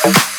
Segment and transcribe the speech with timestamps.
[0.00, 0.38] Thank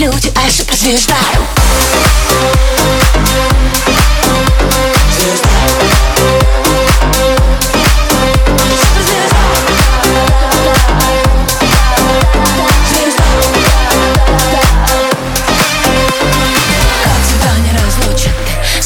[0.00, 1.14] люди а я суперзвезда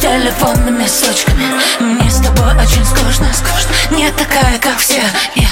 [0.00, 1.46] телефонными сучками
[1.80, 5.02] Мне с тобой очень скучно, скучно Не такая, как все.
[5.34, 5.47] Я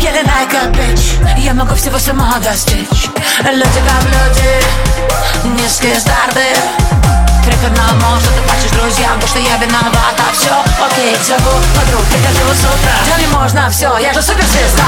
[0.00, 1.38] я like a bitch.
[1.38, 3.08] Я могу всего сама достичь.
[3.44, 6.42] Люди как люди Низкие старты
[7.68, 10.50] одному, что ты плачешь друзьям Потому что я виновата, все
[10.84, 13.16] Окей, зову подруг, прихожу с утра.
[13.16, 14.82] Мне можно все, я же суперзвезда